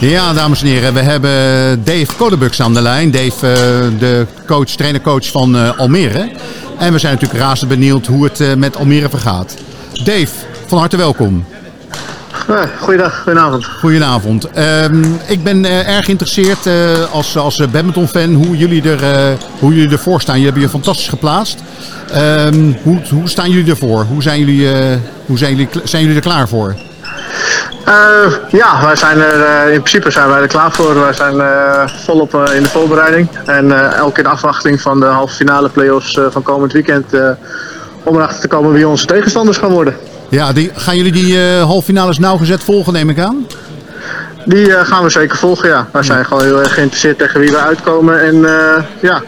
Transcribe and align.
Ja, 0.00 0.32
dames 0.32 0.60
en 0.60 0.66
heren, 0.66 0.94
we 0.94 1.00
hebben 1.00 1.30
Dave 1.84 2.16
Kodebux 2.16 2.62
aan 2.62 2.74
de 2.74 2.80
lijn. 2.80 3.10
Dave, 3.10 3.46
uh, 3.46 3.98
de 3.98 4.26
coach, 4.46 4.68
trainer-coach 4.68 5.26
van 5.26 5.56
uh, 5.56 5.78
Almere. 5.78 6.30
En 6.78 6.92
we 6.92 6.98
zijn 6.98 7.12
natuurlijk 7.12 7.40
razend 7.40 7.70
benieuwd 7.70 8.06
hoe 8.06 8.24
het 8.24 8.40
uh, 8.40 8.54
met 8.54 8.76
Almere 8.76 9.08
vergaat. 9.08 9.56
Dave, 10.04 10.28
van 10.66 10.78
harte 10.78 10.96
welkom. 10.96 11.44
Goeiedag, 12.80 13.22
goedenavond. 13.22 13.64
Goedenavond. 13.64 14.48
Um, 14.58 15.20
ik 15.26 15.44
ben 15.44 15.64
erg 15.86 16.04
geïnteresseerd 16.04 16.68
als, 17.12 17.36
als 17.36 17.70
badmintonfan 17.72 18.34
hoe 18.34 18.56
jullie, 18.56 18.82
er, 18.82 19.36
hoe 19.58 19.74
jullie 19.74 19.92
ervoor 19.92 20.20
staan. 20.20 20.34
Jullie 20.40 20.50
hebben 20.50 20.70
je 20.70 20.76
fantastisch 20.76 21.08
geplaatst. 21.08 21.58
Um, 22.16 22.76
hoe, 22.82 23.00
hoe 23.10 23.28
staan 23.28 23.50
jullie 23.50 23.70
ervoor? 23.70 24.04
Hoe 24.04 24.22
zijn 24.22 24.38
jullie, 24.38 24.68
hoe 25.26 25.38
zijn 25.38 25.56
jullie, 25.56 25.68
zijn 25.84 26.02
jullie 26.02 26.16
er 26.16 26.22
klaar 26.22 26.48
voor? 26.48 26.76
Uh, 27.90 28.32
ja, 28.50 28.84
wij 28.84 28.96
zijn 28.96 29.20
er, 29.20 29.66
uh, 29.66 29.72
in 29.72 29.82
principe 29.82 30.10
zijn 30.10 30.28
wij 30.28 30.40
er 30.40 30.46
klaar 30.46 30.72
voor. 30.72 31.00
Wij 31.00 31.12
zijn 31.12 31.34
uh, 31.34 31.86
volop 31.86 32.34
in 32.34 32.62
de 32.62 32.68
voorbereiding. 32.68 33.28
En 33.46 33.94
elke 33.96 34.20
in 34.20 34.26
afwachting 34.26 34.80
van 34.80 35.00
de 35.00 35.06
halve 35.06 35.34
finale 35.34 35.68
play-offs 35.68 36.18
van 36.30 36.42
komend 36.42 36.72
weekend. 36.72 37.04
om 38.02 38.16
erachter 38.16 38.40
te 38.40 38.48
komen 38.48 38.72
wie 38.72 38.88
onze 38.88 39.06
tegenstanders 39.06 39.58
gaan 39.58 39.70
worden. 39.70 39.96
Ja, 40.28 40.52
die, 40.52 40.70
gaan 40.74 40.96
jullie 40.96 41.12
die 41.12 41.38
halve 41.38 41.84
finales 41.84 42.18
nauwgezet 42.18 42.62
volgen, 42.62 42.92
neem 42.92 43.10
ik 43.10 43.18
aan? 43.18 43.46
Die 44.44 44.70
gaan 44.70 45.02
we 45.02 45.10
zeker 45.10 45.36
volgen, 45.36 45.68
ja. 45.68 45.88
Wij 45.92 46.02
zijn 46.02 46.24
gewoon 46.24 46.42
heel 46.42 46.58
erg 46.58 46.74
geïnteresseerd 46.74 47.18
tegen 47.18 47.40
wie 47.40 47.50
we 47.50 47.58
uitkomen. 47.58 48.20
En 48.20 48.36
ja, 49.00 49.22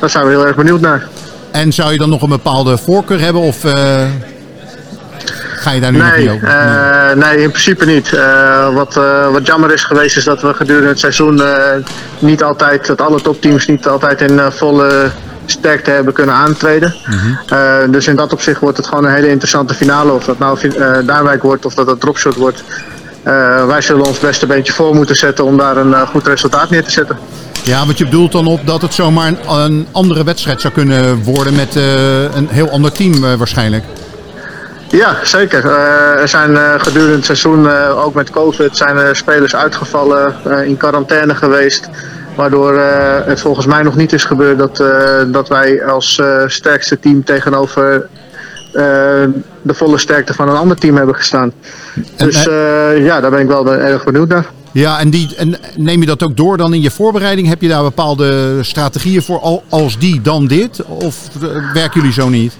daar 0.00 0.10
zijn 0.10 0.24
we 0.24 0.30
heel 0.30 0.46
erg 0.46 0.56
benieuwd 0.56 0.80
naar. 0.80 1.06
En 1.50 1.72
zou 1.72 1.92
je 1.92 1.98
dan 1.98 2.08
nog 2.08 2.22
een 2.22 2.28
bepaalde 2.28 2.78
voorkeur 2.78 3.20
hebben? 3.20 3.42
Of 3.42 3.64
ga 5.66 5.72
je 5.72 5.80
daar 5.80 5.92
nu 5.92 5.98
nee, 5.98 6.20
niet 6.20 6.30
over? 6.30 6.48
Nee. 6.48 7.16
nee, 7.16 7.42
in 7.42 7.50
principe 7.50 7.84
niet. 7.84 8.12
Uh, 8.12 8.74
wat, 8.74 8.96
uh, 8.96 9.32
wat 9.32 9.46
jammer 9.46 9.72
is 9.72 9.84
geweest 9.84 10.16
is 10.16 10.24
dat 10.24 10.42
we 10.42 10.54
gedurende 10.54 10.88
het 10.88 10.98
seizoen 10.98 11.36
uh, 11.36 11.46
niet 12.18 12.42
altijd, 12.42 12.86
dat 12.86 13.00
alle 13.00 13.20
topteams 13.20 13.66
niet 13.66 13.88
altijd 13.88 14.20
in 14.20 14.40
volle 14.50 15.10
sterkte 15.46 15.90
hebben 15.90 16.12
kunnen 16.12 16.34
aantreden. 16.34 16.94
Mm 17.06 17.18
-hmm. 17.18 17.90
dus 17.90 18.06
in 18.06 18.16
dat 18.16 18.32
opzicht 18.32 18.60
wordt 18.60 18.76
het 18.76 18.86
gewoon 18.86 19.04
een 19.04 19.14
hele 19.14 19.28
interessante 19.28 19.74
finale. 19.74 20.12
Of 20.12 20.24
dat 20.24 20.38
nou 20.38 20.58
Duinwijk 21.06 21.42
wordt 21.42 21.66
of 21.66 21.74
dat 21.74 21.86
het 21.86 22.00
dropshot 22.00 22.34
wordt. 22.34 22.64
wij 23.66 23.80
zullen 23.80 24.04
ons 24.04 24.18
best 24.18 24.42
een 24.42 24.48
beetje 24.48 24.72
voor 24.72 24.94
moeten 24.94 25.16
zetten 25.16 25.44
om 25.44 25.56
daar 25.56 25.76
een 25.76 26.06
goed 26.06 26.26
resultaat 26.26 26.70
neer 26.70 26.84
te 26.84 26.90
zetten. 26.90 27.18
Ja, 27.62 27.86
want 27.86 27.98
je 27.98 28.04
bedoelt 28.04 28.32
dan 28.32 28.46
op 28.46 28.66
dat 28.66 28.82
het 28.82 28.94
zomaar 28.94 29.28
een, 29.28 29.38
een 29.48 29.86
andere 29.92 30.24
wedstrijd 30.24 30.60
zou 30.60 30.72
kunnen 30.72 31.22
worden 31.22 31.54
met 31.54 31.74
een 32.34 32.48
heel 32.50 32.70
ander 32.70 32.92
team 32.92 33.20
waarschijnlijk. 33.36 33.84
Ja, 34.96 35.16
zeker. 35.24 35.64
Uh, 35.64 36.20
er 36.20 36.28
zijn 36.28 36.50
uh, 36.50 36.74
gedurende 36.76 37.14
het 37.14 37.24
seizoen, 37.24 37.64
uh, 37.64 38.04
ook 38.04 38.14
met 38.14 38.30
COVID, 38.30 38.76
zijn 38.76 38.96
er 38.96 39.16
spelers 39.16 39.56
uitgevallen, 39.56 40.34
in 40.64 40.76
quarantaine 40.76 41.34
geweest. 41.34 41.88
Waardoor 42.34 42.78
het 43.24 43.40
volgens 43.40 43.66
mij 43.66 43.82
nog 43.82 43.96
niet 43.96 44.12
is 44.12 44.24
gebeurd 44.24 44.58
dat, 44.58 44.84
dat 45.32 45.48
wij 45.48 45.84
als 45.84 46.22
sterkste 46.46 46.98
team 46.98 47.24
tegenover 47.24 48.08
de 49.62 49.74
volle 49.74 49.98
sterkte 49.98 50.34
van 50.34 50.48
een 50.48 50.56
ander 50.56 50.76
team 50.76 50.96
hebben 50.96 51.14
gestaan. 51.14 51.52
En, 52.16 52.26
dus 52.26 52.44
ja, 52.98 53.20
daar 53.20 53.30
ben 53.30 53.40
ik 53.40 53.46
wel 53.46 53.72
erg 53.72 54.04
benieuwd 54.04 54.28
naar. 54.28 54.46
Ja, 54.72 54.98
en, 54.98 55.10
die, 55.10 55.34
en 55.36 55.56
neem 55.76 56.00
je 56.00 56.06
dat 56.06 56.22
ook 56.22 56.36
door 56.36 56.56
dan 56.56 56.74
in 56.74 56.82
je 56.82 56.90
voorbereiding? 56.90 57.48
Heb 57.48 57.62
je 57.62 57.68
daar 57.68 57.82
bepaalde 57.82 58.58
strategieën 58.62 59.22
voor 59.22 59.62
als 59.68 59.98
die 59.98 60.20
dan 60.20 60.46
dit? 60.46 60.82
Of 60.84 61.16
werken 61.72 62.00
jullie 62.00 62.12
zo 62.12 62.28
niet? 62.28 62.52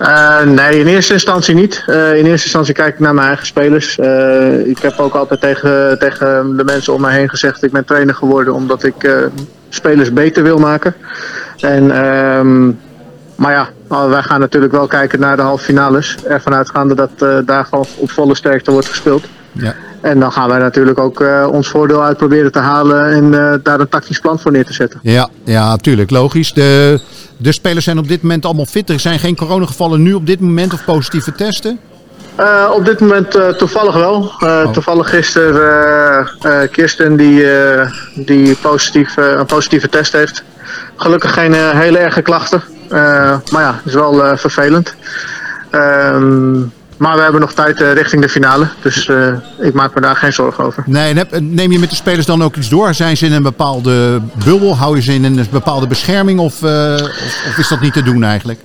Uh, 0.00 0.42
nee, 0.42 0.78
in 0.78 0.86
eerste 0.86 1.12
instantie 1.12 1.54
niet. 1.54 1.84
Uh, 1.86 2.08
in 2.08 2.26
eerste 2.26 2.44
instantie 2.44 2.74
kijk 2.74 2.94
ik 2.94 3.00
naar 3.00 3.14
mijn 3.14 3.26
eigen 3.26 3.46
spelers. 3.46 3.98
Uh, 3.98 4.66
ik 4.66 4.78
heb 4.78 4.98
ook 4.98 5.14
altijd 5.14 5.40
tegen, 5.40 5.98
tegen 5.98 6.56
de 6.56 6.64
mensen 6.64 6.94
om 6.94 7.00
mij 7.00 7.14
heen 7.14 7.28
gezegd... 7.28 7.62
ik 7.62 7.72
ben 7.72 7.84
trainer 7.84 8.14
geworden 8.14 8.54
omdat 8.54 8.82
ik 8.82 9.28
spelers 9.68 10.12
beter 10.12 10.42
wil 10.42 10.58
maken. 10.58 10.94
En, 11.60 12.06
um, 12.06 12.78
maar 13.34 13.52
ja, 13.52 13.68
wij 14.08 14.22
gaan 14.22 14.40
natuurlijk 14.40 14.72
wel 14.72 14.86
kijken 14.86 15.20
naar 15.20 15.36
de 15.36 15.42
halve 15.42 15.64
finales. 15.64 16.16
Ervan 16.24 16.54
uitgaande 16.54 16.94
dat 16.94 17.46
daar 17.46 17.64
gewoon 17.64 17.86
op 17.96 18.10
volle 18.10 18.34
sterkte 18.34 18.70
wordt 18.70 18.88
gespeeld. 18.88 19.24
Ja. 19.52 19.74
En 20.00 20.20
dan 20.20 20.32
gaan 20.32 20.48
wij 20.48 20.58
natuurlijk 20.58 20.98
ook 20.98 21.24
ons 21.50 21.68
voordeel 21.68 22.02
uit 22.04 22.16
proberen 22.16 22.52
te 22.52 22.58
halen... 22.58 23.12
en 23.12 23.30
daar 23.62 23.80
een 23.80 23.88
tactisch 23.88 24.18
plan 24.18 24.38
voor 24.38 24.52
neer 24.52 24.64
te 24.64 24.72
zetten. 24.72 25.00
Ja, 25.02 25.28
ja 25.44 25.76
tuurlijk. 25.76 26.10
Logisch. 26.10 26.52
De... 26.52 27.00
De 27.38 27.52
spelers 27.52 27.84
zijn 27.84 27.98
op 27.98 28.08
dit 28.08 28.22
moment 28.22 28.44
allemaal 28.44 28.66
fit. 28.66 28.90
Er 28.90 29.00
zijn 29.00 29.18
geen 29.18 29.36
coronagevallen 29.36 30.02
nu 30.02 30.14
op 30.14 30.26
dit 30.26 30.40
moment 30.40 30.72
of 30.72 30.84
positieve 30.84 31.32
testen? 31.32 31.78
Uh, 32.40 32.70
op 32.74 32.84
dit 32.84 33.00
moment 33.00 33.36
uh, 33.36 33.48
toevallig 33.48 33.94
wel. 33.94 34.32
Uh, 34.40 34.48
oh. 34.64 34.72
Toevallig 34.72 35.10
gisteren 35.10 36.28
Kirsten 36.70 37.16
die, 37.16 37.46
die 38.14 38.54
positief, 38.54 39.16
een 39.16 39.46
positieve 39.46 39.88
test 39.88 40.12
heeft. 40.12 40.42
Gelukkig 40.96 41.32
geen 41.32 41.52
hele 41.54 41.98
erge 41.98 42.22
klachten. 42.22 42.62
maar 43.50 43.62
ja, 43.62 43.80
is 43.84 43.94
wel 43.94 44.36
vervelend. 44.36 44.94
Ehm, 45.70 46.62
maar 46.98 47.16
we 47.16 47.22
hebben 47.22 47.40
nog 47.40 47.52
tijd 47.52 47.80
uh, 47.80 47.92
richting 47.92 48.22
de 48.22 48.28
finale. 48.28 48.68
Dus 48.82 49.06
uh, 49.06 49.32
ik 49.58 49.74
maak 49.74 49.94
me 49.94 50.00
daar 50.00 50.16
geen 50.16 50.32
zorgen 50.32 50.64
over. 50.64 50.82
Nee, 50.86 51.14
neem 51.40 51.72
je 51.72 51.78
met 51.78 51.90
de 51.90 51.96
spelers 51.96 52.26
dan 52.26 52.42
ook 52.42 52.56
iets 52.56 52.68
door? 52.68 52.94
Zijn 52.94 53.16
ze 53.16 53.26
in 53.26 53.32
een 53.32 53.42
bepaalde 53.42 54.20
bubbel? 54.44 54.76
Hou 54.76 54.96
je 54.96 55.02
ze 55.02 55.14
in 55.14 55.24
een 55.24 55.46
bepaalde 55.50 55.86
bescherming? 55.86 56.40
Of, 56.40 56.62
uh, 56.62 56.94
of, 57.02 57.44
of 57.48 57.58
is 57.58 57.68
dat 57.68 57.80
niet 57.80 57.92
te 57.92 58.02
doen 58.02 58.24
eigenlijk? 58.24 58.60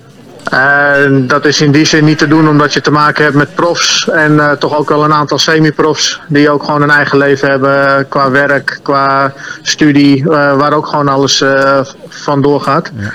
dat 1.26 1.44
is 1.44 1.60
in 1.60 1.72
die 1.72 1.84
zin 1.84 2.04
niet 2.04 2.18
te 2.18 2.28
doen 2.28 2.48
omdat 2.48 2.72
je 2.72 2.80
te 2.80 2.90
maken 2.90 3.24
hebt 3.24 3.36
met 3.36 3.54
profs 3.54 4.08
en 4.08 4.56
toch 4.58 4.76
ook 4.76 4.88
wel 4.88 5.04
een 5.04 5.12
aantal 5.12 5.38
semi-profs 5.38 6.20
die 6.28 6.50
ook 6.50 6.64
gewoon 6.64 6.82
een 6.82 6.90
eigen 6.90 7.18
leven 7.18 7.50
hebben 7.50 8.08
qua 8.08 8.30
werk, 8.30 8.78
qua 8.82 9.32
studie, 9.62 10.24
waar 10.24 10.72
ook 10.72 10.86
gewoon 10.86 11.08
alles 11.08 11.44
van 12.08 12.42
doorgaat. 12.42 12.90
Ja. 12.96 13.12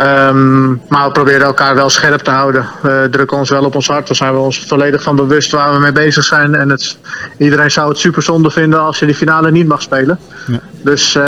Um, 0.00 0.80
maar 0.88 1.06
we 1.06 1.12
proberen 1.12 1.46
elkaar 1.46 1.74
wel 1.74 1.90
scherp 1.90 2.20
te 2.20 2.30
houden. 2.30 2.66
We 2.82 3.08
drukken 3.10 3.36
ons 3.36 3.50
wel 3.50 3.64
op 3.64 3.74
ons 3.74 3.86
hart. 3.86 4.06
Daar 4.06 4.16
zijn 4.16 4.32
we 4.32 4.38
ons 4.38 4.64
volledig 4.66 5.02
van 5.02 5.16
bewust 5.16 5.50
waar 5.50 5.72
we 5.72 5.78
mee 5.78 5.92
bezig 5.92 6.24
zijn. 6.24 6.54
En 6.54 6.68
het, 6.68 6.98
iedereen 7.38 7.70
zou 7.70 7.88
het 7.88 7.98
super 7.98 8.22
zonde 8.22 8.50
vinden 8.50 8.80
als 8.80 8.98
je 8.98 9.06
die 9.06 9.14
finale 9.14 9.50
niet 9.50 9.66
mag 9.66 9.82
spelen. 9.82 10.18
Ja. 10.46 10.60
Dus 10.84 11.14
uh, 11.14 11.22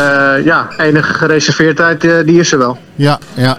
ja, 0.45 0.69
enige 0.77 1.15
gereserveerdheid 1.15 2.05
uh, 2.05 2.15
die 2.25 2.41
is 2.41 2.53
er 2.53 2.59
wel. 2.59 2.79
Ja, 2.95 3.19
ja. 3.35 3.59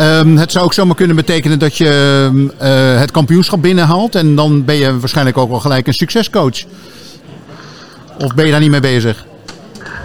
Um, 0.00 0.36
het 0.36 0.52
zou 0.52 0.64
ook 0.64 0.72
zomaar 0.72 0.96
kunnen 0.96 1.16
betekenen 1.16 1.58
dat 1.58 1.76
je 1.76 2.30
uh, 2.62 3.00
het 3.00 3.10
kampioenschap 3.10 3.62
binnenhaalt. 3.62 4.14
En 4.14 4.34
dan 4.34 4.64
ben 4.64 4.76
je 4.76 4.98
waarschijnlijk 4.98 5.38
ook 5.38 5.50
wel 5.50 5.60
gelijk 5.60 5.86
een 5.86 5.94
succescoach. 5.94 6.64
Of 8.18 8.34
ben 8.34 8.44
je 8.44 8.50
daar 8.50 8.60
niet 8.60 8.70
mee 8.70 8.80
bezig? 8.80 9.24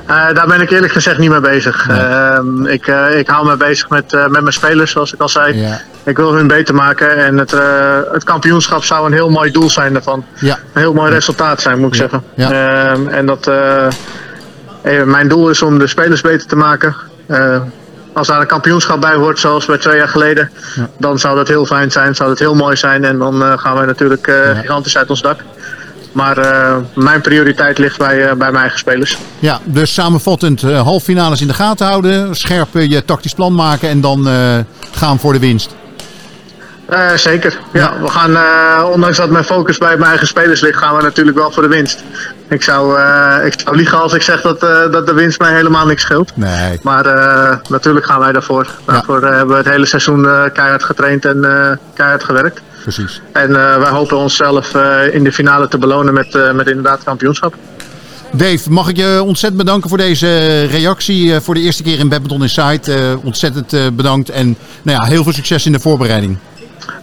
Uh, 0.09 0.33
daar 0.33 0.47
ben 0.47 0.61
ik 0.61 0.69
eerlijk 0.69 0.93
gezegd 0.93 1.17
niet 1.17 1.29
mee 1.29 1.39
bezig. 1.39 1.89
Uh, 1.89 2.39
ik, 2.63 2.87
uh, 2.87 3.17
ik 3.17 3.27
hou 3.27 3.45
me 3.45 3.57
bezig 3.57 3.89
met, 3.89 4.11
met 4.11 4.41
mijn 4.41 4.53
spelers, 4.53 4.91
zoals 4.91 5.13
ik 5.13 5.21
al 5.21 5.29
zei. 5.29 5.57
Ja. 5.57 5.79
Ik 6.03 6.17
wil 6.17 6.33
hun 6.33 6.47
beter 6.47 6.75
maken 6.75 7.15
en 7.17 7.37
het, 7.37 7.51
het 8.11 8.23
kampioenschap 8.23 8.83
zou 8.83 9.05
een 9.05 9.13
heel 9.13 9.29
mooi 9.29 9.51
doel 9.51 9.69
zijn 9.69 9.93
daarvan. 9.93 10.25
Ja. 10.35 10.57
Een 10.73 10.81
heel 10.81 10.93
mooi 10.93 11.11
resultaat 11.11 11.61
zijn, 11.61 11.79
moet 11.79 11.87
ik 11.87 11.95
zeggen. 11.95 12.23
Ehm, 12.35 13.07
en 13.07 13.25
dat, 13.25 13.51
mijn 15.05 15.27
doel 15.27 15.49
is 15.49 15.61
om 15.61 15.79
de 15.79 15.87
spelers 15.87 16.21
beter 16.21 16.47
te 16.47 16.55
maken. 16.55 16.95
als 18.13 18.27
daar 18.27 18.41
een 18.41 18.47
kampioenschap 18.47 19.01
bij 19.01 19.13
hoort, 19.13 19.39
zoals 19.39 19.65
bij 19.65 19.77
twee 19.77 19.97
jaar 19.97 20.07
geleden, 20.07 20.51
dan 20.97 21.19
zou 21.19 21.35
dat 21.35 21.47
heel 21.47 21.65
fijn 21.65 21.91
zijn, 21.91 22.15
zou 22.15 22.29
dat 22.29 22.39
heel 22.39 22.55
mooi 22.55 22.75
zijn. 22.75 23.03
En 23.03 23.17
dan 23.17 23.59
gaan 23.59 23.75
wij 23.75 23.85
natuurlijk 23.85 24.31
gigantisch 24.55 24.97
uit 24.97 25.09
ons 25.09 25.21
dak. 25.21 25.39
Maar 26.17 26.37
uh, 26.37 26.75
mijn 26.95 27.21
prioriteit 27.21 27.77
ligt 27.77 27.97
bij, 27.97 28.17
uh, 28.17 28.25
bij 28.25 28.35
mijn 28.35 28.55
eigen 28.55 28.79
spelers. 28.79 29.17
Ja, 29.39 29.59
dus 29.63 29.93
samenvattend 29.93 30.61
uh, 30.61 30.81
halffinales 30.81 31.41
in 31.41 31.47
de 31.47 31.53
gaten 31.53 31.87
houden, 31.87 32.35
scherp 32.35 32.67
je 32.73 33.05
tactisch 33.05 33.33
plan 33.33 33.55
maken 33.55 33.89
en 33.89 34.01
dan 34.01 34.27
gaan 34.91 35.19
voor 35.19 35.33
de 35.33 35.39
winst. 35.39 35.75
zeker. 37.15 37.57
Ja. 37.73 37.79
ja. 37.79 38.01
we 38.01 38.07
gaan, 38.07 38.37
ondanks 38.91 39.17
dat 39.17 39.29
mijn 39.29 39.43
focus 39.43 39.77
bij 39.77 39.97
mijn 39.97 40.09
eigen 40.09 40.27
spelers 40.27 40.61
ligt, 40.61 40.77
gaan 40.77 40.95
we 40.95 41.01
natuurlijk 41.01 41.37
wel 41.37 41.51
voor 41.51 41.63
de 41.63 41.69
winst. 41.69 42.03
Ik 42.49 42.63
zou, 42.63 43.01
ik 43.45 43.53
zou 43.59 43.75
liegen 43.75 44.01
als 44.01 44.13
ik 44.13 44.21
zeg 44.21 44.41
dat, 44.41 44.59
dat 44.91 45.07
de 45.07 45.13
winst 45.13 45.39
mij 45.39 45.53
helemaal 45.53 45.85
niks 45.85 46.01
scheelt. 46.01 46.31
Nee. 46.35 46.79
Maar 46.81 47.03
natuurlijk 47.69 48.05
gaan 48.05 48.19
wij 48.19 48.31
daarvoor. 48.31 48.67
Daarvoor 48.85 49.21
hebben 49.21 49.47
we 49.47 49.55
het 49.55 49.69
hele 49.69 49.85
seizoen 49.85 50.21
keihard 50.53 50.83
getraind 50.83 51.25
en 51.25 51.41
keihard 51.93 52.23
gewerkt 52.23 52.61
precies. 52.93 53.21
En 53.31 53.49
uh, 53.49 53.77
wij 53.77 53.89
hopen 53.89 54.17
onszelf 54.17 54.75
uh, 54.75 55.13
in 55.13 55.23
de 55.23 55.31
finale 55.31 55.67
te 55.67 55.77
belonen 55.77 56.13
met, 56.13 56.35
uh, 56.35 56.51
met 56.51 56.67
inderdaad 56.67 57.03
kampioenschap. 57.03 57.55
Dave, 58.31 58.69
mag 58.69 58.89
ik 58.89 58.97
je 58.97 59.23
ontzettend 59.25 59.63
bedanken 59.63 59.89
voor 59.89 59.97
deze 59.97 60.63
reactie 60.63 61.39
voor 61.39 61.53
de 61.53 61.59
eerste 61.59 61.83
keer 61.83 61.99
in 61.99 62.09
Badminton 62.09 62.41
Insight. 62.41 62.91
ontzettend 63.23 63.95
bedankt 63.95 64.29
en 64.29 64.57
nou 64.81 64.97
ja, 64.97 65.07
heel 65.07 65.23
veel 65.23 65.33
succes 65.33 65.65
in 65.65 65.71
de 65.71 65.79
voorbereiding. 65.79 66.37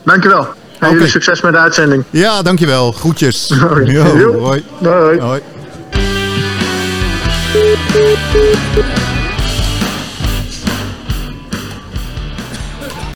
Dankjewel. 0.05 0.47
En 0.79 0.91
okay. 0.91 1.09
succes 1.09 1.41
met 1.41 1.53
de 1.53 1.59
uitzending. 1.59 2.05
Ja, 2.11 2.43
dankjewel. 2.43 2.93
Groetjes. 2.93 3.51
Hoi. 3.69 3.93
Yo, 3.93 4.39
hoi. 4.39 4.65
Hoi. 4.83 5.21
hoi. 5.21 5.43